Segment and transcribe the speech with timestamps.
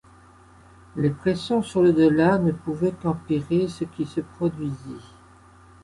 [0.95, 5.05] Les pressions sur le dollar ne pouvaient qu’empirer, ce qui se produisit.